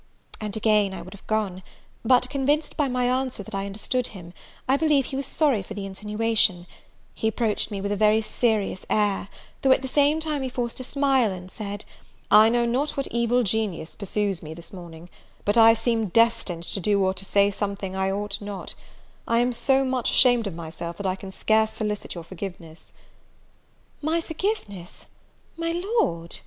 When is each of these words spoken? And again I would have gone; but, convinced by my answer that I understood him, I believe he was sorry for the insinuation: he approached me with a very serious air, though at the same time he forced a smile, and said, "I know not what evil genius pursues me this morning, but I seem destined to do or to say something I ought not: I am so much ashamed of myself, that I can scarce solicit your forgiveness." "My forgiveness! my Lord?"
And 0.39 0.57
again 0.57 0.95
I 0.95 1.03
would 1.03 1.13
have 1.13 1.27
gone; 1.27 1.61
but, 2.03 2.27
convinced 2.27 2.75
by 2.75 2.87
my 2.87 3.05
answer 3.05 3.43
that 3.43 3.53
I 3.53 3.67
understood 3.67 4.07
him, 4.07 4.33
I 4.67 4.75
believe 4.75 5.05
he 5.05 5.15
was 5.15 5.27
sorry 5.27 5.61
for 5.61 5.75
the 5.75 5.85
insinuation: 5.85 6.65
he 7.13 7.27
approached 7.27 7.69
me 7.69 7.81
with 7.81 7.91
a 7.91 7.95
very 7.95 8.19
serious 8.19 8.83
air, 8.89 9.27
though 9.61 9.71
at 9.71 9.83
the 9.83 9.87
same 9.87 10.19
time 10.19 10.41
he 10.41 10.49
forced 10.49 10.79
a 10.79 10.83
smile, 10.83 11.31
and 11.31 11.51
said, 11.51 11.85
"I 12.31 12.49
know 12.49 12.65
not 12.65 12.97
what 12.97 13.09
evil 13.11 13.43
genius 13.43 13.95
pursues 13.95 14.41
me 14.41 14.55
this 14.55 14.73
morning, 14.73 15.07
but 15.45 15.55
I 15.55 15.75
seem 15.75 16.07
destined 16.07 16.63
to 16.63 16.79
do 16.79 17.03
or 17.05 17.13
to 17.13 17.23
say 17.23 17.51
something 17.51 17.95
I 17.95 18.09
ought 18.09 18.41
not: 18.41 18.73
I 19.27 19.37
am 19.37 19.53
so 19.53 19.85
much 19.85 20.09
ashamed 20.09 20.47
of 20.47 20.55
myself, 20.55 20.97
that 20.97 21.05
I 21.05 21.15
can 21.15 21.31
scarce 21.31 21.73
solicit 21.73 22.15
your 22.15 22.23
forgiveness." 22.23 22.91
"My 24.01 24.19
forgiveness! 24.19 25.05
my 25.57 25.73
Lord?" 25.73 26.37